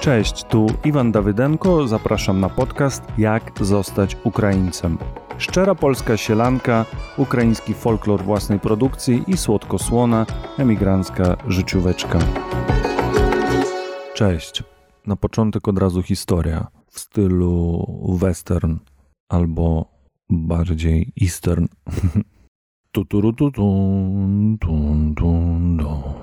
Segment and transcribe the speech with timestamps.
[0.00, 1.88] Cześć, tu Iwan Dawydenko.
[1.88, 4.98] Zapraszam na podcast Jak zostać Ukraińcem.
[5.38, 6.84] Szczera polska sielanka,
[7.16, 10.26] ukraiński folklor własnej produkcji i słodko-słona
[10.58, 12.18] emigrancka życióweczka.
[14.14, 14.62] Cześć.
[15.06, 17.86] Na początek od razu historia w stylu
[18.20, 18.76] western
[19.28, 19.84] albo
[20.30, 21.66] bardziej eastern.
[22.92, 26.20] Tuturututun, tun, tun, dun.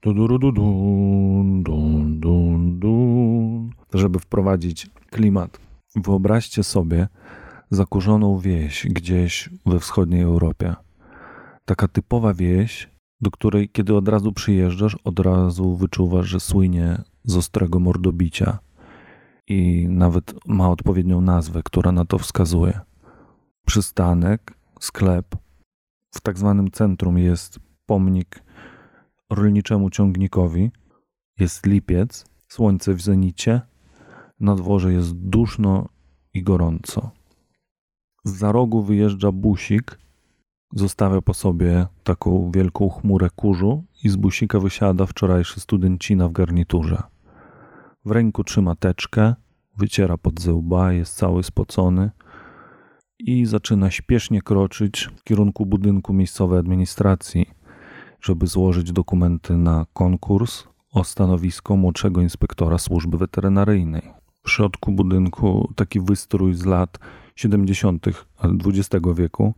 [0.00, 3.70] Tudurududun, dun, dun, dun.
[3.94, 5.60] Żeby wprowadzić klimat,
[5.96, 7.08] wyobraźcie sobie
[7.70, 10.74] zakurzoną wieś gdzieś we wschodniej Europie.
[11.64, 17.36] Taka typowa wieś, do której kiedy od razu przyjeżdżasz, od razu wyczuwasz, że słynie z
[17.36, 18.58] ostrego mordobicia
[19.48, 22.80] i nawet ma odpowiednią nazwę, która na to wskazuje.
[23.66, 25.36] Przystanek, sklep.
[26.14, 28.42] W tak zwanym centrum jest pomnik
[29.30, 30.70] rolniczemu ciągnikowi.
[31.38, 33.60] Jest lipiec, słońce w zenicie,
[34.40, 35.88] na dworze jest duszno
[36.34, 37.10] i gorąco.
[38.24, 39.98] Z za rogu wyjeżdża busik,
[40.74, 47.02] zostawia po sobie taką wielką chmurę kurzu i z busika wysiada wczorajszy studencina w garniturze.
[48.04, 49.34] W ręku trzyma teczkę,
[49.78, 52.10] wyciera pod zęba, jest cały spocony
[53.18, 57.46] i zaczyna śpiesznie kroczyć w kierunku budynku miejscowej administracji,
[58.20, 64.02] żeby złożyć dokumenty na konkurs o stanowisko młodszego inspektora służby weterynaryjnej.
[64.44, 66.98] W środku budynku taki wystrój z lat
[67.36, 68.06] 70.
[68.66, 69.54] XX wieku.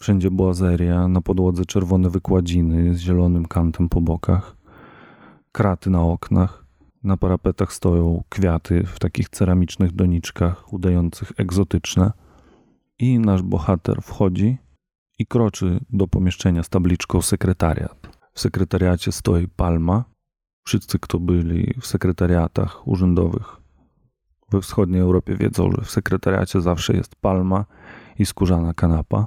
[0.00, 4.56] Wszędzie błazeria, na podłodze czerwone wykładziny z zielonym kantem po bokach,
[5.52, 6.61] kraty na oknach.
[7.04, 12.12] Na parapetach stoją kwiaty w takich ceramicznych doniczkach, udających egzotyczne.
[12.98, 14.58] I nasz bohater wchodzi
[15.18, 18.18] i kroczy do pomieszczenia z tabliczką sekretariat.
[18.34, 20.04] W sekretariacie stoi palma.
[20.66, 23.62] Wszyscy, kto byli w sekretariatach urzędowych
[24.52, 27.64] we wschodniej Europie, wiedzą, że w sekretariacie zawsze jest palma
[28.18, 29.26] i skórzana kanapa.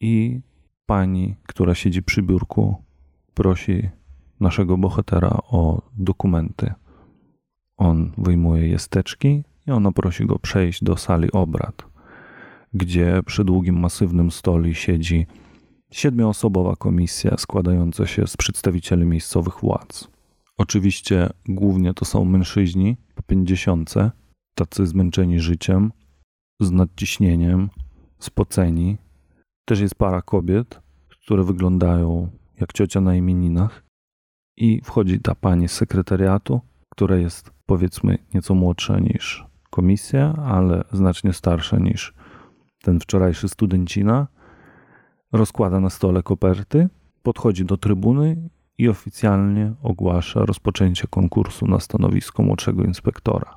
[0.00, 0.40] I
[0.86, 2.84] pani, która siedzi przy biurku,
[3.34, 3.88] prosi
[4.40, 6.74] naszego bohatera o dokumenty.
[7.76, 11.86] On wyjmuje jesteczki i ona prosi go przejść do sali obrad,
[12.74, 15.26] gdzie przy długim, masywnym stole siedzi
[15.90, 20.08] siedmioosobowa komisja składająca się z przedstawicieli miejscowych władz.
[20.58, 24.10] Oczywiście głównie to są mężczyźni po pięćdziesiątce,
[24.54, 25.92] tacy zmęczeni życiem,
[26.60, 27.70] z nadciśnieniem,
[28.18, 28.96] spoceni.
[29.64, 33.84] Też jest para kobiet, które wyglądają jak ciocia na imieninach.
[34.56, 36.60] I wchodzi ta pani z sekretariatu,
[36.92, 42.14] która jest powiedzmy nieco młodsza niż komisja, ale znacznie starsza niż
[42.82, 44.26] ten wczorajszy studencina.
[45.32, 46.88] Rozkłada na stole koperty,
[47.22, 53.56] podchodzi do trybuny i oficjalnie ogłasza rozpoczęcie konkursu na stanowisko młodszego inspektora.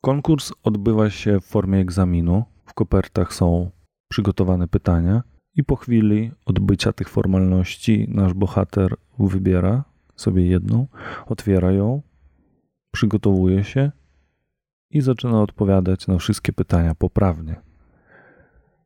[0.00, 2.44] Konkurs odbywa się w formie egzaminu.
[2.66, 3.70] W kopertach są
[4.08, 5.22] przygotowane pytania,
[5.56, 9.84] i po chwili odbycia tych formalności nasz bohater wybiera
[10.16, 10.86] sobie jedną,
[11.26, 12.02] otwiera ją,
[12.92, 13.90] przygotowuje się
[14.90, 17.60] i zaczyna odpowiadać na wszystkie pytania poprawnie.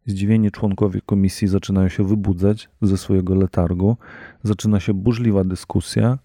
[0.07, 3.97] Zdziwieni członkowie komisji zaczynają się wybudzać ze swojego letargu,
[4.43, 6.19] zaczyna się burzliwa dyskusja,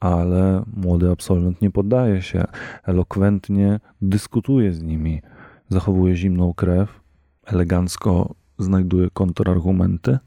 [0.00, 2.44] ale młody absolwent nie poddaje się,
[2.84, 5.22] elokwentnie dyskutuje z nimi,
[5.68, 7.00] zachowuje zimną krew,
[7.46, 10.18] elegancko znajduje kontrargumenty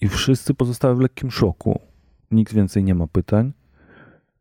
[0.00, 1.80] i wszyscy pozostają w lekkim szoku.
[2.30, 3.52] Nikt więcej nie ma pytań.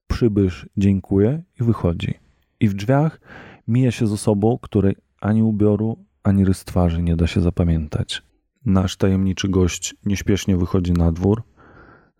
[0.09, 2.13] Przybysz dziękuję i wychodzi.
[2.59, 3.19] I w drzwiach
[3.67, 8.21] mija się z osobą, której ani ubioru, ani rys twarzy nie da się zapamiętać.
[8.65, 11.43] Nasz tajemniczy gość nieśpiesznie wychodzi na dwór,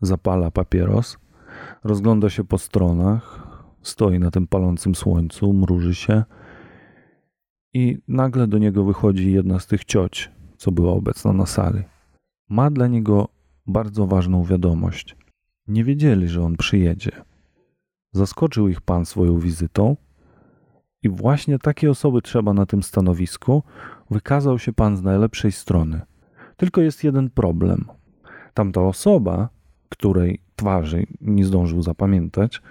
[0.01, 1.17] zapala papieros,
[1.83, 3.47] rozgląda się po stronach,
[3.81, 6.23] stoi na tym palącym słońcu, mruży się
[7.73, 11.83] i nagle do niego wychodzi jedna z tych cioć, co była obecna na sali.
[12.50, 13.27] Ma dla niego
[13.68, 15.15] bardzo ważną wiadomość.
[15.68, 17.12] Nie wiedzieli, że on przyjedzie.
[18.11, 19.95] Zaskoczył ich pan swoją wizytą
[21.03, 23.63] i właśnie takie osoby trzeba na tym stanowisku.
[24.11, 26.01] Wykazał się pan z najlepszej strony.
[26.57, 27.85] Tylko jest jeden problem.
[28.53, 29.50] Tamta osoba,
[29.89, 32.61] której twarzy nie zdążył zapamiętać,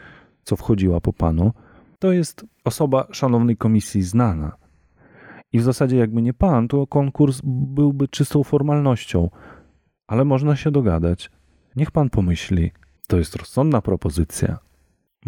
[0.42, 1.52] co wchodziła po panu,
[1.98, 4.56] to jest osoba szanownej komisji znana.
[5.52, 9.30] I w zasadzie, jakby nie pan, to konkurs byłby czystą formalnością,
[10.06, 11.30] ale można się dogadać.
[11.76, 12.70] Niech pan pomyśli,
[13.08, 14.67] to jest rozsądna propozycja.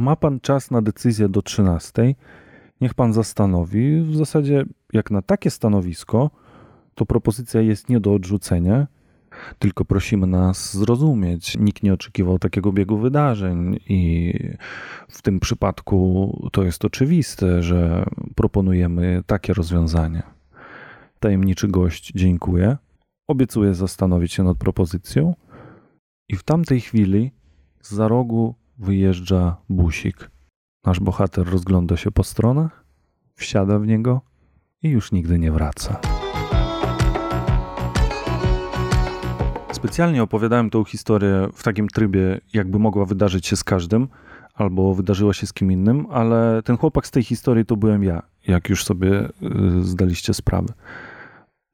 [0.01, 2.15] Ma pan czas na decyzję do 13.
[2.81, 4.03] Niech pan zastanowi.
[4.03, 6.31] W zasadzie jak na takie stanowisko,
[6.95, 8.87] to propozycja jest nie do odrzucenia,
[9.59, 11.57] tylko prosimy nas zrozumieć.
[11.59, 14.35] Nikt nie oczekiwał takiego biegu wydarzeń, i
[15.09, 18.05] w tym przypadku to jest oczywiste, że
[18.35, 20.23] proponujemy takie rozwiązanie.
[21.19, 22.77] Tajemniczy gość dziękuję,
[23.29, 25.35] obiecuje zastanowić się nad propozycją,
[26.29, 27.31] i w tamtej chwili
[27.81, 30.31] z za rogu wyjeżdża busik.
[30.85, 32.85] Nasz bohater rozgląda się po stronach,
[33.35, 34.21] wsiada w niego
[34.83, 36.01] i już nigdy nie wraca.
[39.73, 44.09] Specjalnie opowiadałem tą historię w takim trybie, jakby mogła wydarzyć się z każdym,
[44.55, 48.23] albo wydarzyła się z kim innym, ale ten chłopak z tej historii to byłem ja,
[48.47, 49.31] jak już sobie y,
[49.85, 50.69] zdaliście sprawę.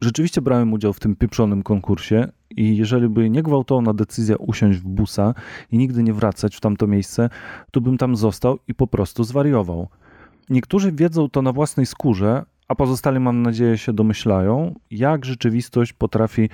[0.01, 4.85] Rzeczywiście brałem udział w tym pieprzonym konkursie i jeżeli by nie gwałtowna decyzja usiąść w
[4.85, 5.35] busa
[5.71, 7.31] i nigdy nie wracać w tamto miejsce,
[7.71, 9.89] to bym tam został i po prostu zwariował.
[10.51, 16.49] Niektórzy wiedzą to na własnej skórze, a pozostali mam nadzieję się domyślają, jak rzeczywistość potrafi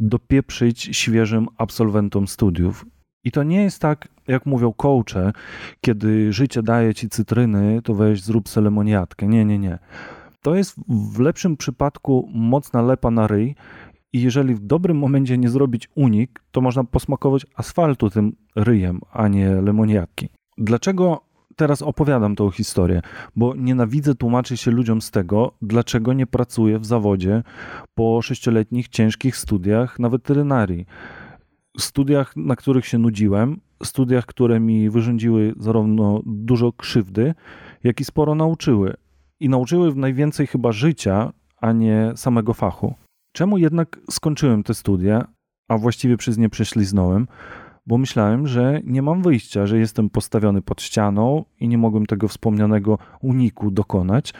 [0.00, 2.86] dopieprzyć świeżym absolwentom studiów.
[3.24, 5.32] I to nie jest tak, jak mówią coache,
[5.80, 9.26] kiedy życie daje ci cytryny, to weź zrób selemoniatkę.
[9.26, 9.78] Nie, nie, nie.
[10.42, 13.54] To jest w lepszym przypadku mocna lepa na ryj
[14.12, 19.28] i jeżeli w dobrym momencie nie zrobić unik, to można posmakować asfaltu tym ryjem, a
[19.28, 20.28] nie lemoniatki.
[20.58, 21.20] Dlaczego
[21.56, 23.02] teraz opowiadam tą historię?
[23.36, 27.42] Bo nienawidzę tłumaczyć się ludziom z tego, dlaczego nie pracuję w zawodzie
[27.94, 30.86] po sześcioletnich ciężkich studiach na weterynarii.
[31.78, 37.34] Studiach, na których się nudziłem, studiach, które mi wyrządziły zarówno dużo krzywdy,
[37.84, 38.94] jak i sporo nauczyły.
[39.40, 42.94] I nauczyły w najwięcej chyba życia, a nie samego fachu.
[43.32, 45.24] Czemu jednak skończyłem te studia,
[45.68, 47.26] a właściwie przez nie prześliznąłem?
[47.86, 52.28] Bo myślałem, że nie mam wyjścia, że jestem postawiony pod ścianą i nie mogłem tego
[52.28, 54.32] wspomnianego uniku dokonać.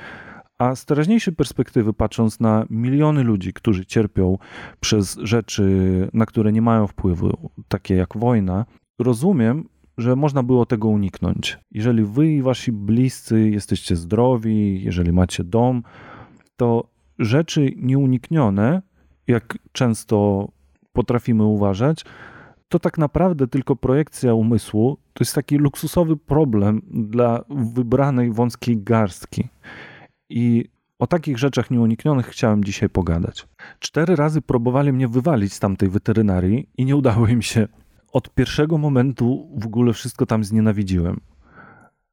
[0.58, 4.38] A z teraźniejszej perspektywy, patrząc na miliony ludzi, którzy cierpią
[4.80, 8.64] przez rzeczy, na które nie mają wpływu, takie jak wojna,
[8.98, 9.68] rozumiem,
[10.00, 11.58] że można było tego uniknąć.
[11.70, 15.82] Jeżeli wy i wasi bliscy jesteście zdrowi, jeżeli macie dom,
[16.56, 16.84] to
[17.18, 18.82] rzeczy nieuniknione,
[19.26, 20.48] jak często
[20.92, 22.04] potrafimy uważać,
[22.68, 29.48] to tak naprawdę tylko projekcja umysłu to jest taki luksusowy problem dla wybranej wąskiej garstki.
[30.28, 30.64] I
[30.98, 33.48] o takich rzeczach nieuniknionych chciałem dzisiaj pogadać.
[33.78, 37.68] Cztery razy próbowali mnie wywalić z tamtej weterynarii i nie udało im się.
[38.12, 41.20] Od pierwszego momentu w ogóle wszystko tam znienawidziłem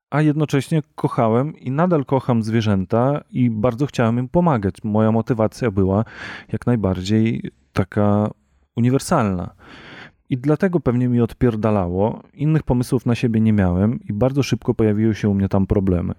[0.09, 4.75] a jednocześnie kochałem i nadal kocham zwierzęta i bardzo chciałem im pomagać.
[4.83, 6.05] Moja motywacja była
[6.51, 8.29] jak najbardziej taka
[8.75, 9.49] uniwersalna.
[10.29, 12.23] I dlatego pewnie mi odpierdalało.
[12.33, 16.13] Innych pomysłów na siebie nie miałem i bardzo szybko pojawiły się u mnie tam problemy.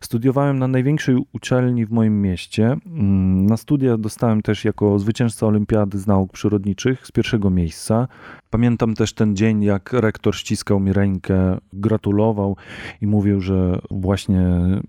[0.00, 2.76] Studiowałem na największej uczelni w moim mieście.
[2.86, 8.08] Mm, na studia dostałem też jako zwycięzca Olimpiady z Nauk Przyrodniczych z pierwszego miejsca.
[8.50, 12.56] Pamiętam też ten dzień, jak rektor ściskał mi rękę, gratulował
[13.00, 14.46] i mówił, że właśnie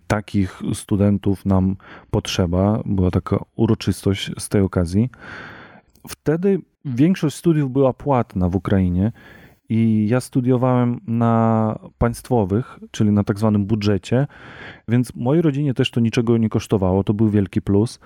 [0.07, 1.75] takich studentów nam
[2.11, 2.81] potrzeba.
[2.85, 5.09] Była taka uroczystość z tej okazji.
[6.07, 9.11] Wtedy większość studiów była płatna w Ukrainie
[9.69, 14.27] i ja studiowałem na państwowych, czyli na tak zwanym budżecie,
[14.87, 17.99] więc mojej rodzinie też to niczego nie kosztowało, to był wielki plus.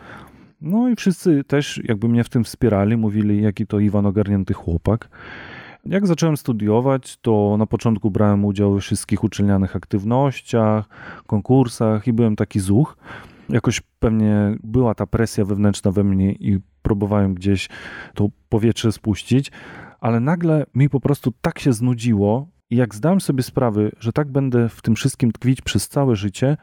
[0.62, 5.10] No i wszyscy też jakby mnie w tym wspierali, mówili jaki to Iwan ogarnięty chłopak.
[5.86, 10.90] Jak zacząłem studiować, to na początku brałem udział we wszystkich uczelnianych aktywnościach,
[11.28, 12.98] konkursach i byłem taki zuch.
[13.50, 17.70] Jakoś pewnie była ta presja wewnętrzna we mnie i próbowałem gdzieś
[18.14, 19.52] to powietrze spuścić,
[20.00, 24.32] ale nagle mi po prostu tak się znudziło i jak zdałem sobie sprawę, że tak
[24.32, 26.58] będę w tym wszystkim tkwić przez całe życie,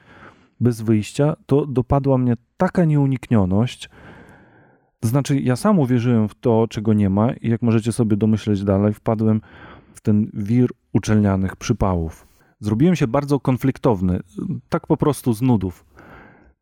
[0.61, 3.91] bez wyjścia, to dopadła mnie taka nieuniknioność.
[5.01, 8.65] To znaczy, ja sam uwierzyłem w to, czego nie ma, i jak możecie sobie domyśleć
[8.65, 9.41] dalej, wpadłem
[9.95, 12.27] w ten wir uczelnianych przypałów.
[12.61, 14.21] Zrobiłem się bardzo konfliktowny,
[14.69, 15.85] tak po prostu z nudów.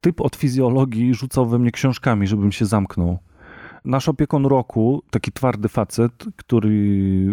[0.00, 3.19] Typ od fizjologii rzucał we mnie książkami, żebym się zamknął.
[3.85, 6.71] Nasz opiekun roku, taki twardy facet, który,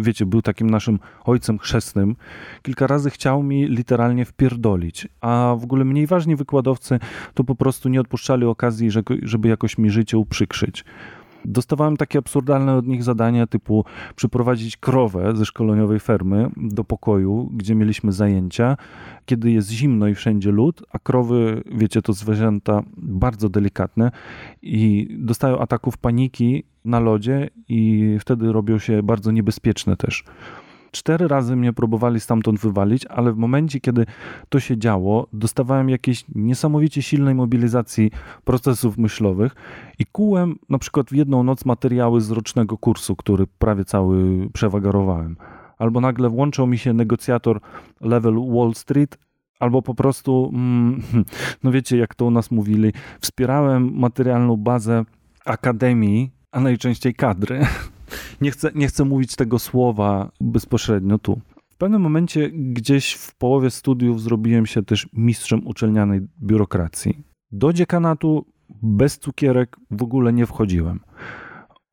[0.00, 2.16] wiecie, był takim naszym ojcem chrzestnym,
[2.62, 5.08] kilka razy chciał mi literalnie wpierdolić.
[5.20, 6.98] A w ogóle mniej ważni wykładowcy
[7.34, 8.90] to po prostu nie odpuszczali okazji,
[9.22, 10.84] żeby jakoś mi życie uprzykrzyć.
[11.44, 13.84] Dostawałem takie absurdalne od nich zadania typu
[14.16, 18.76] przyprowadzić krowę ze szkoleniowej fermy do pokoju, gdzie mieliśmy zajęcia,
[19.26, 24.10] kiedy jest zimno i wszędzie lód, a krowy, wiecie, to zwierzęta bardzo delikatne
[24.62, 30.24] i dostają ataków paniki na lodzie i wtedy robią się bardzo niebezpieczne też.
[30.90, 34.06] Cztery razy mnie próbowali stamtąd wywalić, ale w momencie, kiedy
[34.48, 38.10] to się działo, dostawałem jakiejś niesamowicie silnej mobilizacji
[38.44, 39.54] procesów myślowych
[39.98, 45.36] i kułem na przykład w jedną noc materiały z rocznego kursu, który prawie cały przewagarowałem.
[45.78, 47.60] Albo nagle włączał mi się negocjator
[48.00, 49.18] level Wall Street,
[49.60, 51.02] albo po prostu, mm,
[51.62, 55.04] no wiecie, jak to u nas mówili, wspierałem materialną bazę
[55.44, 57.60] akademii, a najczęściej kadry.
[58.40, 61.40] Nie chcę, nie chcę mówić tego słowa bezpośrednio tu.
[61.70, 67.22] W pewnym momencie, gdzieś w połowie studiów, zrobiłem się też mistrzem uczelnianej biurokracji.
[67.52, 68.46] Do dziekanatu
[68.82, 71.00] bez cukierek w ogóle nie wchodziłem.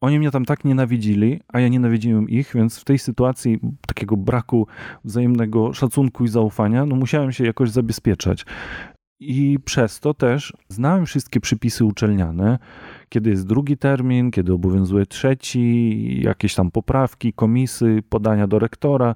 [0.01, 4.67] Oni mnie tam tak nienawidzili, a ja nienawidziłem ich, więc w tej sytuacji takiego braku
[5.03, 8.45] wzajemnego szacunku i zaufania, no musiałem się jakoś zabezpieczać.
[9.19, 12.59] I przez to też znałem wszystkie przypisy uczelniane,
[13.09, 19.15] kiedy jest drugi termin, kiedy obowiązuje trzeci, jakieś tam poprawki, komisy, podania do rektora.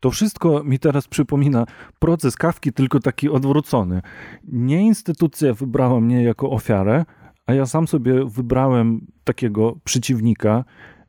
[0.00, 1.66] To wszystko mi teraz przypomina
[1.98, 4.02] proces kawki, tylko taki odwrócony.
[4.44, 7.04] Nie instytucja wybrała mnie jako ofiarę,
[7.46, 10.64] a ja sam sobie wybrałem takiego przeciwnika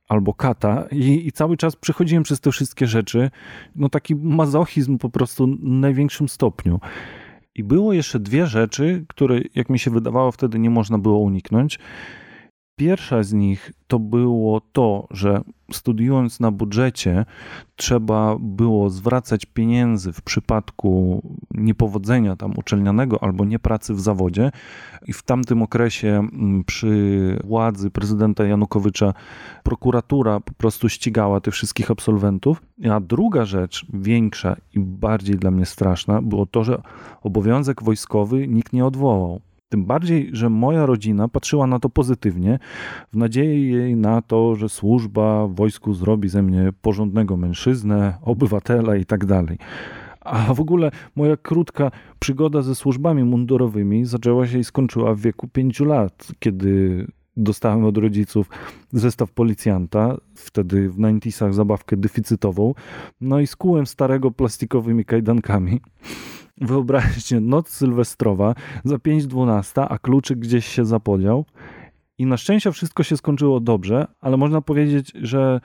[0.07, 3.31] albo kata i, i, cały czas przechodziłem przez te wszystkie rzeczy.
[3.75, 6.79] No taki mazochizm po prostu w największym stopniu.
[7.56, 11.79] I było jeszcze dwie rzeczy, które, jak mi się wydawało, wtedy nie można było uniknąć.
[12.79, 17.25] Pierwsza z nich to było to, że studiując na budżecie,
[17.75, 21.21] trzeba było zwracać pieniędzy w przypadku
[21.51, 24.51] niepowodzenia tam uczelnianego albo niepracy w zawodzie.
[25.07, 29.13] I w tamtym okresie mm, przy władzy prezydenta Janukowycza
[29.63, 32.62] prokuratura po prostu ścigała tych wszystkich absolwentów.
[32.91, 36.81] A druga rzecz, większa i bardziej dla mnie straszna, było to, że
[37.21, 39.41] obowiązek wojskowy nikt nie odwołał.
[39.69, 42.59] Tym bardziej, że moja rodzina patrzyła na to pozytywnie,
[43.13, 48.95] w nadziei jej na to, że służba w wojsku zrobi ze mnie porządnego mężczyznę, obywatela
[48.95, 49.57] i tak dalej.
[50.21, 55.47] A w ogóle moja krótka przygoda ze służbami mundurowymi zaczęła się i skończyła w wieku
[55.47, 57.05] pięciu lat, kiedy
[57.38, 58.49] dostałem od rodziców
[58.91, 62.73] zestaw policjanta, wtedy w 90 zabawkę deficytową,
[63.21, 65.79] no i skułem starego plastikowymi kajdankami.
[66.61, 71.45] Wyobraźcie, noc sylwestrowa za 5.12, a kluczyk gdzieś się zapodział.
[72.17, 75.61] I na szczęście wszystko się skończyło dobrze, ale można powiedzieć, że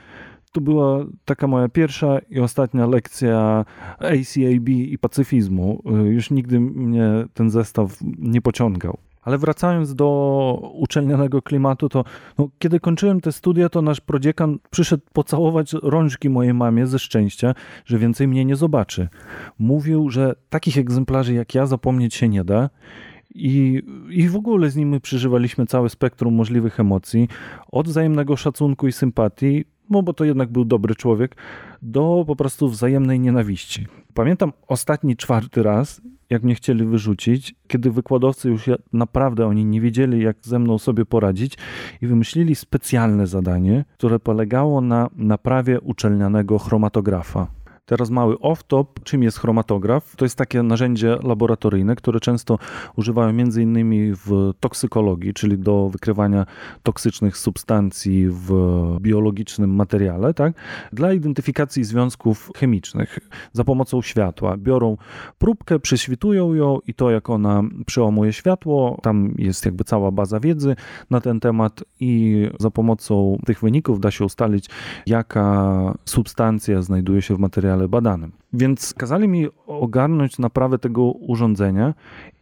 [0.52, 3.64] to była taka moja pierwsza i ostatnia lekcja
[3.98, 5.82] ACAB i pacyfizmu.
[6.04, 8.98] Już nigdy mnie ten zestaw nie pociągał.
[9.24, 12.04] Ale wracając do uczelnianego klimatu, to
[12.38, 17.54] no, kiedy kończyłem te studia, to nasz prodziekan przyszedł pocałować rączki mojej mamie ze szczęścia,
[17.84, 19.08] że więcej mnie nie zobaczy.
[19.58, 22.70] Mówił, że takich egzemplarzy jak ja zapomnieć się nie da.
[23.34, 27.28] I, I w ogóle z nim przeżywaliśmy całe spektrum możliwych emocji,
[27.72, 31.36] od wzajemnego szacunku i sympatii, no bo to jednak był dobry człowiek,
[31.82, 33.86] do po prostu wzajemnej nienawiści.
[34.14, 36.00] Pamiętam ostatni czwarty raz,
[36.30, 41.04] jak mnie chcieli wyrzucić, kiedy wykładowcy już naprawdę oni nie wiedzieli, jak ze mną sobie
[41.04, 41.58] poradzić
[42.02, 47.46] i wymyślili specjalne zadanie, które polegało na naprawie uczelnianego chromatografa.
[47.86, 50.16] Teraz mały off-top, czym jest chromatograf?
[50.16, 52.58] To jest takie narzędzie laboratoryjne, które często
[52.96, 56.46] używają między innymi w toksykologii, czyli do wykrywania
[56.82, 58.50] toksycznych substancji w
[59.00, 60.52] biologicznym materiale, tak?
[60.92, 63.18] dla identyfikacji związków chemicznych
[63.52, 64.56] za pomocą światła.
[64.56, 64.96] Biorą
[65.38, 70.76] próbkę, prześwitują ją i to jak ona przełamuje światło, tam jest jakby cała baza wiedzy
[71.10, 74.66] na ten temat i za pomocą tych wyników da się ustalić,
[75.06, 78.32] jaka substancja znajduje się w materiale materiale badanym.
[78.52, 81.94] Więc kazali mi ogarnąć naprawę tego urządzenia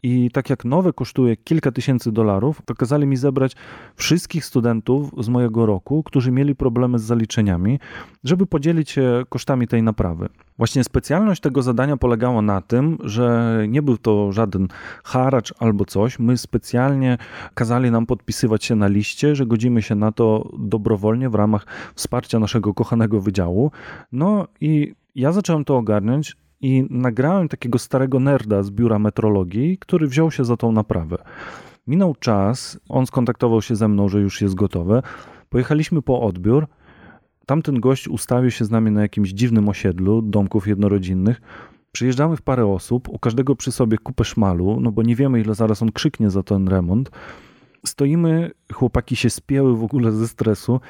[0.02, 3.56] i tak jak nowe kosztuje kilka tysięcy dolarów, to kazali mi zebrać
[3.96, 7.78] wszystkich studentów z mojego roku, którzy mieli problemy z zaliczeniami,
[8.24, 10.28] żeby podzielić się kosztami tej naprawy.
[10.58, 14.68] Właśnie specjalność tego zadania polegała na tym, że nie był to żaden
[15.04, 16.18] haracz albo coś.
[16.18, 17.18] My specjalnie
[17.54, 22.38] kazali nam podpisywać się na liście, że godzimy się na to dobrowolnie w ramach wsparcia
[22.38, 23.70] naszego kochanego wydziału.
[24.12, 30.06] No i ja zacząłem to ogarniać i nagrałem takiego starego nerda z biura metrologii, który
[30.08, 31.18] wziął się za tą naprawę.
[31.86, 35.02] Minął czas, on skontaktował się ze mną, że już jest gotowe.
[35.48, 36.66] Pojechaliśmy po odbiór.
[37.46, 41.40] Tamten gość ustawił się z nami na jakimś dziwnym osiedlu domków jednorodzinnych.
[41.92, 45.54] Przyjeżdżamy w parę osób, u każdego przy sobie kupę szmalu, no bo nie wiemy, ile
[45.54, 47.10] zaraz on krzyknie za ten remont.
[47.86, 50.80] Stoimy, chłopaki się spięły w ogóle ze stresu.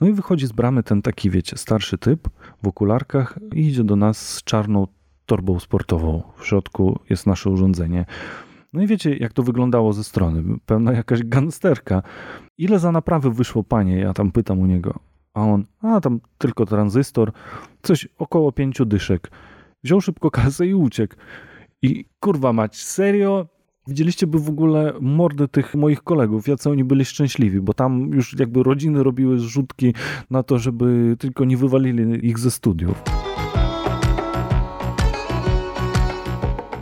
[0.00, 2.28] No i wychodzi z bramy ten taki, wiecie, starszy typ
[2.62, 4.86] w okularkach i idzie do nas z czarną
[5.26, 6.22] torbą sportową.
[6.36, 8.06] W środku jest nasze urządzenie.
[8.72, 10.58] No i wiecie, jak to wyglądało ze strony.
[10.66, 12.02] Pewna jakaś gangsterka.
[12.58, 13.98] Ile za naprawy wyszło, panie?
[13.98, 14.98] Ja tam pytam u niego.
[15.34, 17.32] A on, a tam tylko tranzystor,
[17.82, 19.30] coś około pięciu dyszek.
[19.84, 21.14] Wziął szybko kasę i uciekł.
[21.82, 23.46] I kurwa mać, serio?
[23.86, 28.38] Widzieliście by w ogóle mordy tych moich kolegów, jacy oni byli szczęśliwi, bo tam już
[28.38, 29.94] jakby rodziny robiły zrzutki
[30.30, 33.02] na to, żeby tylko nie wywalili ich ze studiów.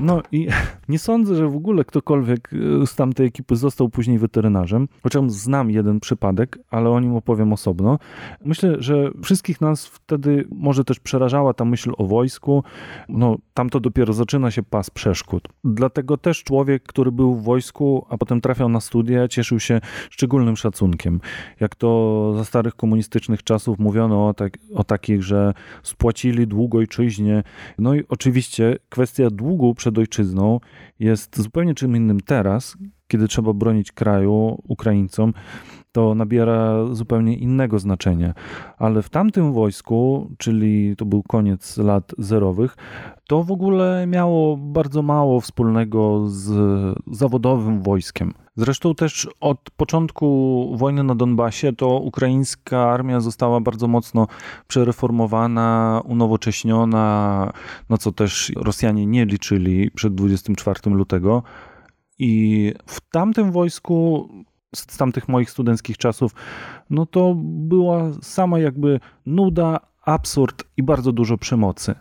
[0.00, 0.48] No i
[0.88, 2.50] nie sądzę, że w ogóle ktokolwiek
[2.82, 7.52] e, z tamtej ekipy został później weterynarzem, chociaż znam jeden przypadek, ale o nim opowiem
[7.52, 7.98] osobno.
[8.44, 12.64] Myślę, że wszystkich nas wtedy może też przerażała ta myśl o wojsku.
[13.08, 15.48] No, tam to dopiero zaczyna się pas przeszkód.
[15.64, 19.80] Dlatego też człowiek, który był w wojsku, a potem trafiał na studia, cieszył się
[20.10, 21.20] szczególnym szacunkiem.
[21.60, 27.42] Jak to za starych komunistycznych czasów mówiono o, tak, o takich, że spłacili dług ojczyźnie.
[27.78, 30.60] No i oczywiście kwestia długu przed ojczyzną
[30.98, 32.76] jest zupełnie czym innym teraz,
[33.08, 35.32] kiedy trzeba bronić kraju Ukraińcom,
[35.92, 38.34] to nabiera zupełnie innego znaczenia.
[38.78, 42.76] Ale w tamtym wojsku, czyli to był koniec lat zerowych,
[43.28, 46.48] to w ogóle miało bardzo mało wspólnego z
[47.10, 48.34] zawodowym wojskiem.
[48.58, 54.26] Zresztą też od początku wojny na Donbasie to ukraińska armia została bardzo mocno
[54.68, 57.52] przereformowana, unowocześniona,
[57.90, 61.42] no co też Rosjanie nie liczyli przed 24 lutego.
[62.18, 64.28] I w tamtym wojsku,
[64.74, 66.34] z tamtych moich studenckich czasów,
[66.90, 71.94] no to była sama jakby nuda, absurd i bardzo dużo przemocy.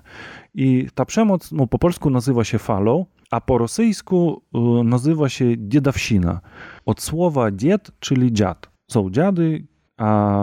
[0.58, 5.46] I ta przemoc no, po polsku nazywa się falą, a po rosyjsku y, nazywa się
[5.58, 6.42] dziedawsina.
[6.86, 8.70] Od słowa dzied, czyli dziad.
[8.92, 10.40] Są dziady, a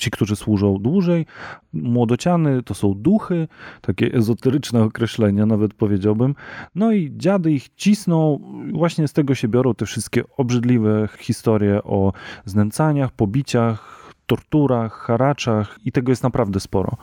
[0.00, 1.26] ci, którzy służą dłużej.
[1.72, 3.48] Młodociany to są duchy,
[3.80, 6.34] takie ezoteryczne określenia nawet powiedziałbym.
[6.74, 8.38] No i dziady ich cisną,
[8.72, 12.12] właśnie z tego się biorą te wszystkie obrzydliwe historie o
[12.44, 14.01] znęcaniach, pobiciach,
[14.32, 16.96] torturach, haraczach i tego jest naprawdę sporo.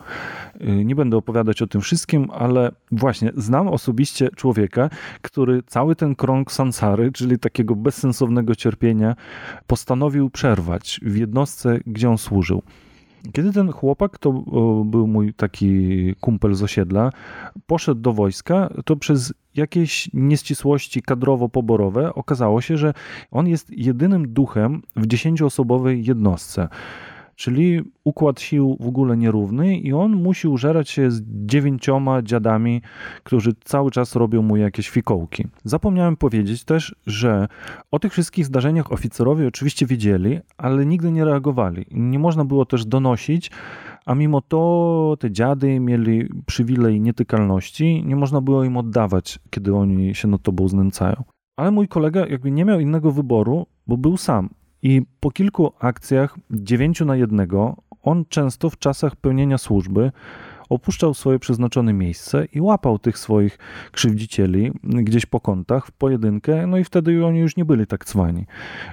[0.60, 4.90] Y, nie będę opowiadać o tym wszystkim, ale właśnie znam osobiście człowieka,
[5.22, 9.14] który cały ten krąg sansary, czyli takiego bezsensownego cierpienia,
[9.66, 12.62] postanowił przerwać w jednostce, gdzie on służył.
[13.32, 14.32] Kiedy ten chłopak, to
[14.84, 17.10] był mój taki kumpel z osiedla,
[17.66, 22.94] poszedł do wojska, to przez jakieś nieścisłości kadrowo-poborowe okazało się, że
[23.30, 26.68] on jest jedynym duchem w dziesięcioosobowej jednostce
[27.40, 32.82] czyli układ sił w ogóle nierówny i on musi użerać się z dziewięcioma dziadami,
[33.24, 35.46] którzy cały czas robią mu jakieś fikołki.
[35.64, 37.48] Zapomniałem powiedzieć też, że
[37.90, 41.86] o tych wszystkich zdarzeniach oficerowie oczywiście wiedzieli, ale nigdy nie reagowali.
[41.90, 43.50] Nie można było też donosić,
[44.06, 50.14] a mimo to te dziady mieli przywilej nietykalności, nie można było im oddawać, kiedy oni
[50.14, 51.24] się nad tobą znęcają.
[51.56, 54.59] Ale mój kolega jakby nie miał innego wyboru, bo był sam.
[54.82, 60.12] I po kilku akcjach, dziewięciu na jednego, on często w czasach pełnienia służby
[60.70, 63.58] opuszczał swoje przeznaczone miejsce i łapał tych swoich
[63.92, 68.46] krzywdzicieli gdzieś po kątach w pojedynkę, no i wtedy oni już nie byli tak cwani.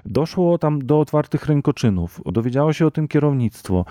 [0.06, 3.86] Doszło tam do otwartych rękoczynów, dowiedziało się o tym kierownictwo.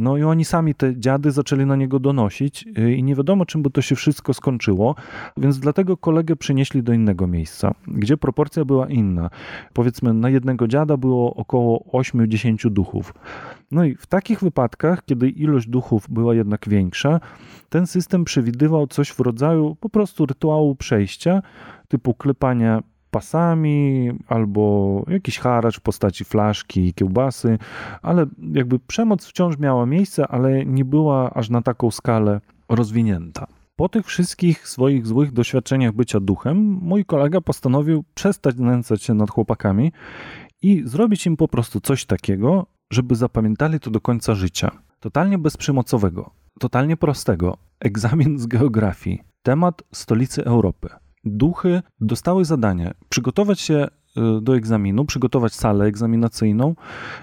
[0.00, 3.62] No i oni sami, te dziady, zaczęli na niego donosić y, i nie wiadomo, czym
[3.62, 4.94] by to się wszystko skończyło,
[5.36, 9.30] więc dlatego kolegę przynieśli do innego miejsca, gdzie proporcja była inna.
[9.72, 13.14] Powiedzmy, na jednego dziada było około 8-10 duchów.
[13.70, 17.20] No i w takich wypadkach, kiedy ilość duchów była jednak większa,
[17.68, 21.42] ten system przewidywał coś w rodzaju po prostu rytuału przejścia,
[21.88, 27.58] typu klepania pasami albo jakiś haracz w postaci flaszki i kiełbasy,
[28.02, 33.46] ale jakby przemoc wciąż miała miejsce, ale nie była aż na taką skalę rozwinięta.
[33.76, 39.30] Po tych wszystkich swoich złych doświadczeniach bycia duchem, mój kolega postanowił przestać nęcać się nad
[39.30, 39.92] chłopakami
[40.62, 44.70] i zrobić im po prostu coś takiego, żeby zapamiętali to do końca życia.
[45.00, 47.56] Totalnie bezprzymocowego, totalnie prostego.
[47.80, 49.22] Egzamin z geografii.
[49.42, 50.88] Temat stolicy Europy
[51.24, 53.88] duchy dostały zadanie przygotować się
[54.38, 56.74] y, do egzaminu, przygotować salę egzaminacyjną,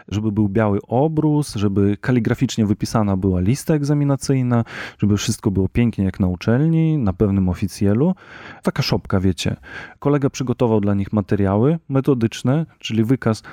[0.08, 4.64] żeby był biały obrus, żeby kaligraficznie wypisana była lista egzaminacyjna,
[4.98, 8.16] żeby wszystko było pięknie jak na uczelni, na pewnym oficjelu.
[8.64, 9.56] Taka szopka, wiecie.
[10.00, 13.44] Kolega przygotował dla nich materiały metodyczne, czyli wykaz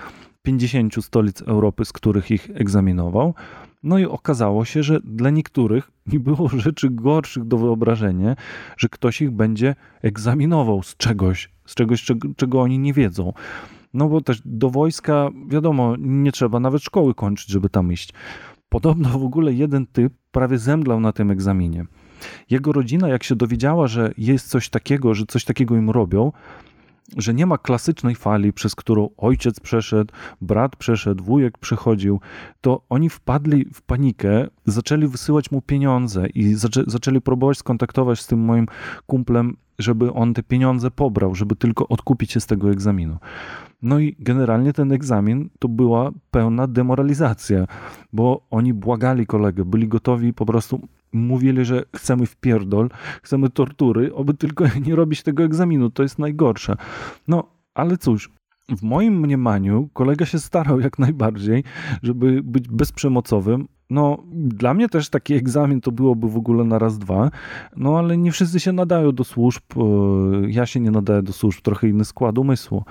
[0.43, 3.35] 50 stolic Europy, z których ich egzaminował.
[3.85, 8.37] No i okazało się, że dla niektórych nie było rzeczy gorszych do wyobrażenia,
[8.77, 13.33] że ktoś ich będzie egzaminował z czegoś, z czegoś, czego, oni nie wiedzą.
[13.95, 18.13] No bo też do wojska, wiadomo, nie trzeba nawet szkoły kończyć, żeby tam iść.
[18.69, 21.85] Podobno w ogóle jeden typ prawie zemdlał na tym egzaminie.
[22.51, 26.33] Jego rodzina, jak się dowiedziała, że jest coś takiego, że coś takiego im robią,
[27.17, 32.21] że nie ma klasycznej fali, przez którą ojciec przeszedł, brat przeszedł, wujek przychodził,
[32.61, 38.27] to oni wpadli w panikę, zaczęli wysyłać mu pieniądze i zaczę zaczęli próbować skontaktować z
[38.27, 38.67] tym moim
[39.07, 43.19] kumplem, żeby on te pieniądze pobrał, żeby tylko odkupić się z tego egzaminu.
[43.83, 47.67] No i generalnie ten egzamin to była pełna demoralizacja,
[48.13, 52.89] bo oni błagali kolegę, byli gotowi po prostu mówili, że chcemy wpierdol,
[53.23, 56.77] chcemy tortury, oby tylko nie robić tego egzaminu, to jest najgorsze.
[57.29, 58.31] No, ale cóż,
[58.69, 61.65] w moim mniemaniu kolega się starał jak najbardziej,
[62.03, 63.69] żeby być bezprzemocowym.
[63.91, 67.31] No, dla mnie też taki egzamin to byłoby w ogóle na raz, dwa,
[67.77, 69.63] no ale nie wszyscy się nadają do służb.
[69.77, 69.81] E,
[70.51, 72.85] ja się nie nadaję do służb, trochę inny skład umysłu.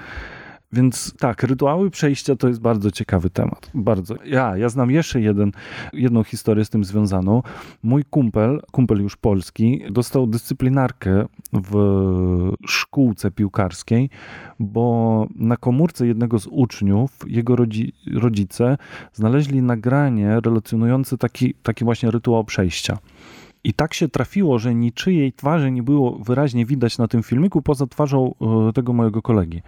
[0.74, 3.72] Więc tak, rytuały przejścia to jest bardzo ciekawy temat.
[3.74, 4.16] Bardzo.
[4.26, 5.52] Ja, ja znam jeszcze jeden,
[5.94, 7.42] jedną historię z tym związaną.
[7.84, 14.10] Mój kumpel, kumpel już polski, dostał dyscyplinarkę w szkółce piłkarskiej,
[14.60, 18.78] bo na komórce jednego z uczniów jego rodzi, rodzice
[19.14, 22.98] znaleźli nagranie relacjonujące taki, taki właśnie rytuał przejścia.
[23.64, 27.88] I tak się trafiło, że niczyjej twarzy nie było wyraźnie widać na tym filmiku poza
[27.88, 28.34] twarzą
[28.70, 29.62] e, tego mojego kolegi.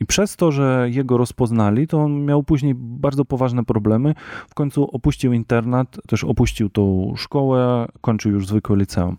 [0.00, 4.14] I przez to, że jego rozpoznali, to on miał później bardzo poważne problemy.
[4.48, 9.16] W końcu opuścił internat, też opuścił tą szkołę, kończył już zwykłe liceum.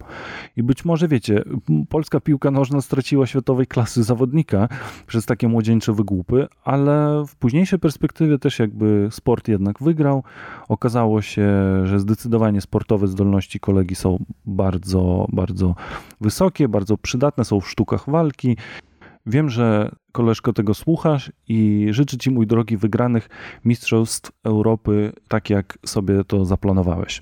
[0.57, 1.43] I być może wiecie,
[1.89, 4.67] polska piłka nożna straciła światowej klasy zawodnika
[5.07, 10.23] przez takie młodzieńcze wygłupy, ale w późniejszej perspektywie też jakby sport jednak wygrał.
[10.69, 11.47] Okazało się,
[11.83, 15.75] że zdecydowanie sportowe zdolności kolegi są bardzo, bardzo
[16.21, 18.57] wysokie, bardzo przydatne, są w sztukach walki.
[19.25, 23.29] Wiem, że koleżko tego słuchasz i życzę Ci, mój drogi, wygranych
[23.65, 27.21] Mistrzostw Europy, tak jak sobie to zaplanowałeś.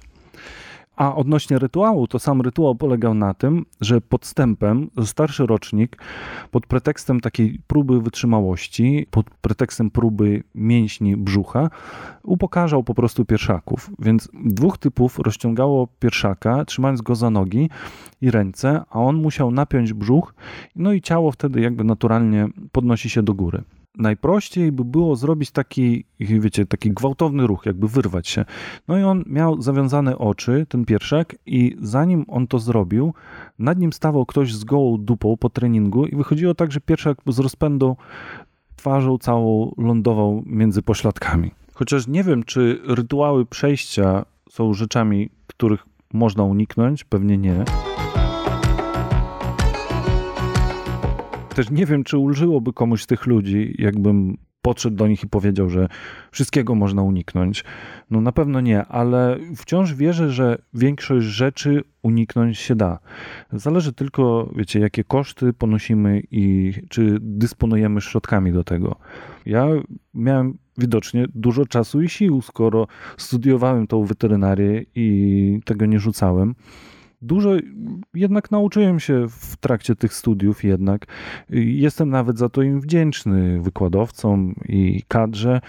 [0.96, 5.98] A odnośnie rytuału, to sam rytuał polegał na tym, że podstępem starszy rocznik
[6.52, 11.70] pod pretekstem takiej próby wytrzymałości, pod pretekstem próby mięśni brzucha,
[12.24, 13.90] upokarzał po prostu pierwszaków.
[14.00, 17.70] Więc dwóch typów rozciągało pierwszaka, trzymając go za nogi
[18.22, 20.34] i ręce, a on musiał napiąć brzuch,
[20.76, 23.64] no i ciało wtedy jakby naturalnie podnosi się do góry
[23.98, 28.46] najprościej by było zrobić taki, wiecie, taki gwałtowny ruch, jakby wyrwać się.
[28.88, 33.14] No i on miał zawiązane oczy, ten pierwszak, i zanim on to zrobił,
[33.60, 37.40] nad nim stawał ktoś z gołą dupą po treningu i wychodziło tak, że pierwszak z
[37.40, 37.98] rozpędu
[38.76, 41.52] twarzą całą lądował między pośladkami.
[41.74, 47.66] Chociaż nie wiem, czy rytuały przejścia są rzeczami, których można uniknąć, pewnie nie.
[51.56, 55.70] Też nie wiem, czy ulżyłoby komuś z tych ludzi, jakbym podszedł do nich i powiedział,
[55.70, 55.88] że
[56.32, 57.64] wszystkiego można uniknąć.
[58.10, 63.00] No na pewno nie, ale wciąż wierzę, że większość rzeczy uniknąć się da.
[63.54, 68.96] Zależy tylko, wiecie, jakie koszty ponosimy i czy dysponujemy środkami do tego.
[69.46, 69.68] Ja
[70.14, 72.88] miałem widocznie dużo czasu i sił, skoro
[73.18, 76.56] studiowałem tą weterynarię i tego nie rzucałem.
[77.22, 77.52] Dużo
[78.14, 81.06] jednak nauczyłem się w trakcie tych studiów jednak.
[81.50, 85.62] Jestem nawet za to im wdzięczny wykładowcom i kadrze.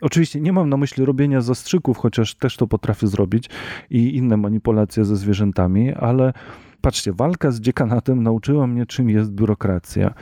[0.00, 3.50] Oczywiście nie mam na myśli robienia zastrzyków, chociaż też to potrafię zrobić
[3.90, 6.32] i inne manipulacje ze zwierzętami, ale
[6.80, 10.14] patrzcie, walka z dziekanatem nauczyła mnie, czym jest biurokracja.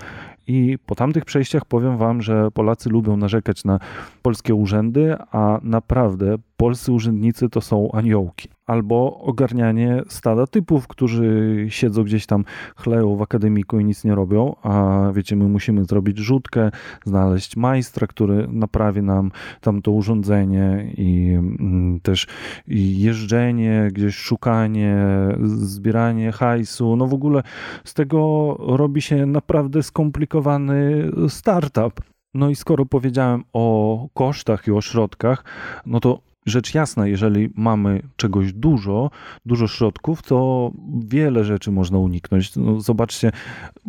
[0.47, 3.81] I po tamtych przejściach powiem Wam, że Polacy lubią narzekać na
[4.23, 8.49] polskie urzędy, a naprawdę polscy urzędnicy to są aniołki.
[8.67, 12.45] Albo ogarnianie stada typów, którzy siedzą gdzieś tam,
[12.77, 16.71] chleją w akademiku i nic nie robią, a wiecie, my musimy zrobić rzutkę,
[17.05, 22.27] znaleźć majstra, który naprawi nam tam to urządzenie i mm, też
[22.67, 24.97] jeżdżenie, gdzieś szukanie,
[25.45, 26.97] zbieranie hajsu.
[26.97, 27.43] No w ogóle
[27.85, 32.01] z tego robi się naprawdę skomplikowany startup.
[32.35, 35.45] No i skoro powiedziałem o kosztach i o środkach,
[35.87, 39.11] no to rzecz jasna, jeżeli mamy czegoś dużo,
[39.47, 40.71] dużo środków, to
[41.05, 42.57] wiele rzeczy można uniknąć.
[42.57, 43.33] No, zobaczcie,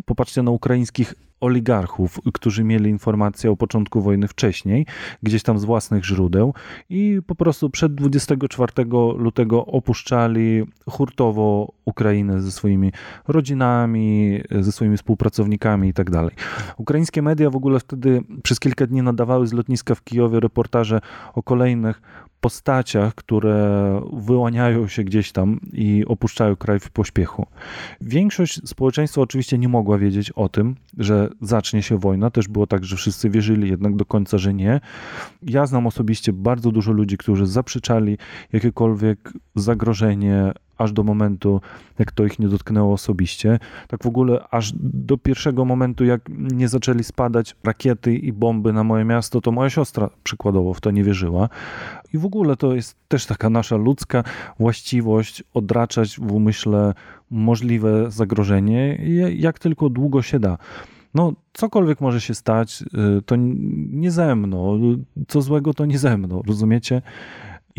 [0.04, 4.86] popatrzcie na ukraińskich oligarchów, którzy mieli informacje o początku wojny wcześniej,
[5.22, 6.54] gdzieś tam z własnych źródeł
[6.90, 8.72] i po prostu przed 24
[9.16, 12.92] lutego opuszczali hurtowo Ukrainę ze swoimi
[13.28, 16.10] rodzinami, ze swoimi współpracownikami i tak.
[16.76, 21.00] Ukraińskie media w ogóle wtedy przez kilka dni nadawały z lotniska w Kijowie reportaże
[21.34, 22.02] o kolejnych
[22.40, 27.46] postaciach, które wyłaniają się gdzieś tam i opuszczają kraj w pośpiechu.
[28.00, 32.30] Większość społeczeństwa oczywiście nie mogła wiedzieć o tym, że zacznie się wojna.
[32.30, 34.80] Też było tak, że wszyscy wierzyli jednak do końca, że nie.
[35.42, 38.18] Ja znam osobiście bardzo dużo ludzi, którzy zaprzeczali
[38.52, 41.60] jakiekolwiek zagrożenie aż do momentu,
[41.98, 43.58] jak to ich nie dotknęło osobiście.
[43.88, 48.84] Tak w ogóle aż do pierwszego momentu, jak nie zaczęli spadać rakiety i bomby na
[48.84, 51.48] moje miasto, to moja siostra przykładowo w to nie wierzyła.
[52.12, 54.24] I w ogóle to jest też taka nasza ludzka
[54.58, 56.94] właściwość odraczać w umyśle
[57.30, 58.98] możliwe zagrożenie,
[59.36, 60.58] jak tylko długo się da.
[61.14, 62.84] No, cokolwiek może się stać,
[63.18, 64.80] y, to nie ze mną.
[65.28, 67.02] Co złego, to nie ze mną, rozumiecie?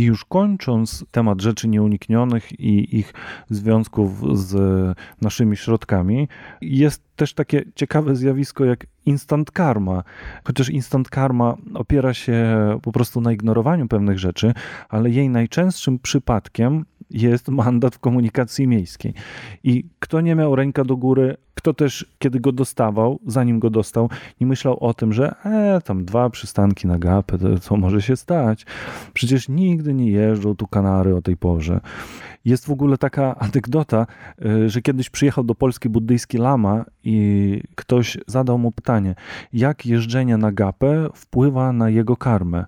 [0.01, 3.13] I już kończąc temat rzeczy nieuniknionych i ich
[3.49, 4.53] związków z
[5.21, 6.27] naszymi środkami,
[6.61, 10.03] jest też takie ciekawe zjawisko jak instant karma.
[10.43, 12.37] Chociaż instant karma opiera się
[12.81, 14.53] po prostu na ignorowaniu pewnych rzeczy,
[14.89, 19.13] ale jej najczęstszym przypadkiem jest mandat w komunikacji miejskiej.
[19.63, 24.09] I kto nie miał ręka do góry, kto też, kiedy go dostawał, zanim go dostał,
[24.41, 28.15] nie myślał o tym, że e, tam dwa przystanki na gapę, to co może się
[28.15, 28.65] stać?
[29.13, 31.79] Przecież nigdy nie jeżdżą tu Kanary o tej porze.
[32.45, 34.07] Jest w ogóle taka anegdota,
[34.45, 39.15] e, że kiedyś przyjechał do Polski buddyjski lama i ktoś zadał mu pytanie,
[39.53, 42.65] jak jeżdżenie na gapę wpływa na jego karmę.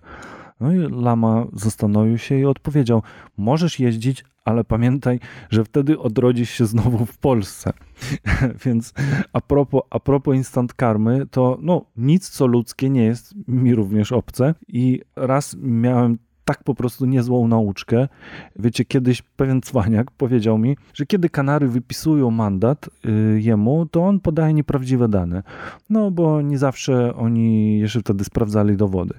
[0.64, 3.02] No i lama zastanowił się i odpowiedział:
[3.38, 7.74] Możesz jeździć, ale pamiętaj, że wtedy odrodzisz się znowu w Polsce.
[8.66, 8.94] Więc
[9.34, 14.12] a propos, a propos instant karmy, to no, nic co ludzkie nie jest mi również
[14.12, 14.56] obce.
[14.68, 18.08] I raz miałem tak po prostu niezłą nauczkę.
[18.56, 24.20] Wiecie, kiedyś pewien cwaniak powiedział mi, że kiedy Kanary wypisują mandat y, jemu, to on
[24.20, 25.44] podaje nieprawdziwe dane.
[25.90, 29.14] No bo nie zawsze oni jeszcze wtedy sprawdzali dowody.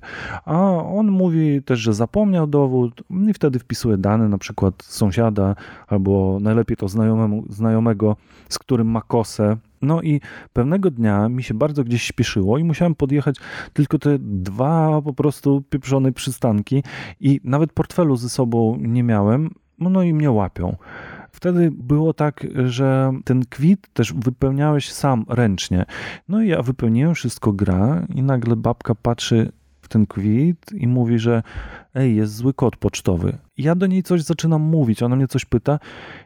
[0.44, 5.54] A on mówi też, że zapomniał dowód i wtedy wpisuje dane, na przykład sąsiada
[5.86, 8.16] albo najlepiej to znajomemu, znajomego,
[8.48, 10.20] z którym ma kosę no i
[10.52, 13.36] pewnego dnia mi się bardzo gdzieś śpieszyło i musiałem podjechać
[13.72, 16.82] tylko te dwa po prostu pieprzone przystanki
[17.20, 20.76] i nawet portfelu ze sobą nie miałem, no i mnie łapią.
[21.32, 25.84] Wtedy było tak, że ten kwit też wypełniałeś sam ręcznie.
[26.28, 31.18] No i ja wypełniłem, wszystko gra i nagle babka patrzy w ten kwit i mówi,
[31.18, 31.42] że
[31.94, 33.38] ej, jest zły kod pocztowy.
[33.58, 35.78] ja do niej coś zaczynam mówić, ona mnie coś pyta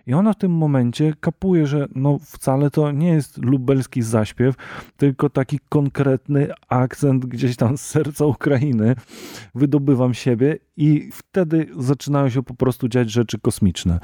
[0.07, 4.55] i ona w tym momencie kapuje, że no wcale to nie jest lubelski zaśpiew,
[4.97, 8.95] tylko taki konkretny akcent gdzieś tam z serca Ukrainy.
[9.55, 14.01] Wydobywam siebie i wtedy zaczynają się po prostu dziać rzeczy kosmiczne.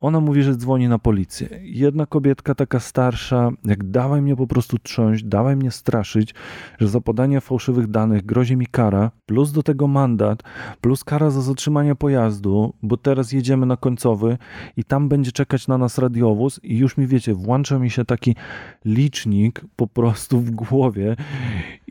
[0.00, 1.48] Ona mówi, że dzwoni na policję.
[1.62, 6.34] Jedna kobietka taka starsza, jak dawaj mnie po prostu trząść, dawaj mnie straszyć,
[6.78, 10.42] że za podanie fałszywych danych grozi mi kara, plus do tego mandat,
[10.80, 14.38] plus kara za zatrzymanie pojazdu, bo teraz jedziemy na końcowy
[14.76, 18.36] i tam będzie czekać na nas radiowóz i już mi wiecie, włącza mi się taki
[18.84, 21.16] licznik po prostu w głowie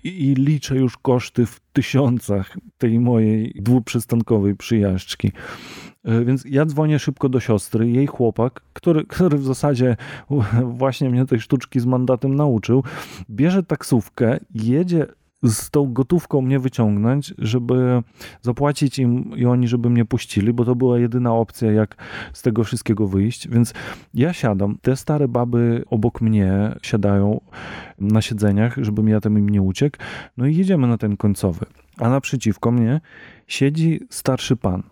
[0.04, 5.32] i, i liczę już koszty w tysiącach tej mojej dwuprzystankowej przyjażdżki.
[6.04, 9.98] E, więc ja dzwonię szybko do siostry, jej chłopak, który, który w zasadzie
[10.82, 12.84] właśnie mnie tej sztuczki z mandatem nauczył,
[13.30, 15.08] bierze taksówkę, jedzie
[15.50, 18.04] z tą gotówką mnie wyciągnąć, żeby
[18.42, 21.96] zapłacić im i oni, żeby mnie puścili, bo to była jedyna opcja, jak
[22.34, 23.48] z tego wszystkiego wyjść.
[23.48, 23.74] Więc
[24.14, 27.42] ja siadam, te stare baby obok mnie siadają
[28.00, 29.98] na siedzeniach, żebym ja tam im nie uciekł.
[30.38, 31.66] No i jedziemy na ten końcowy.
[31.98, 33.02] A naprzeciwko mnie
[33.48, 34.84] siedzi starszy pan.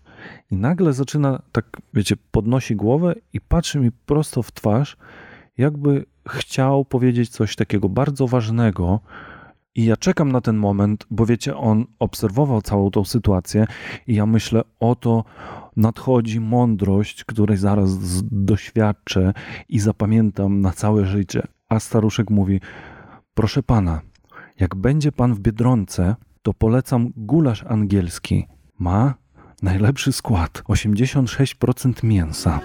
[0.51, 4.97] I nagle zaczyna, tak wiecie, podnosi głowę i patrzy mi prosto w twarz,
[5.57, 8.99] jakby chciał powiedzieć coś takiego bardzo ważnego,
[9.75, 13.67] i ja czekam na ten moment, bo wiecie, on obserwował całą tą sytuację
[14.07, 15.23] i ja myślę, oto
[15.75, 17.89] nadchodzi mądrość, której zaraz
[18.31, 19.33] doświadczę
[19.69, 21.41] i zapamiętam na całe życie.
[21.69, 22.61] A staruszek mówi,
[23.33, 24.01] proszę pana,
[24.59, 28.45] jak będzie pan w Biedronce, to polecam gulasz angielski.
[28.79, 29.13] Ma
[29.61, 32.59] najlepszy skład, 86% mięsa.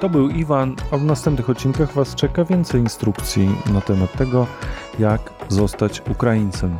[0.00, 4.46] To był Iwan, a w następnych odcinkach Was czeka więcej instrukcji na temat tego,
[4.98, 6.78] jak zostać Ukraińcem.